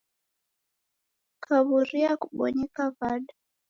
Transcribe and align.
Kaw'uria, 1.43 2.11
kubonyeka 2.21 2.83
w'ada? 2.97 3.33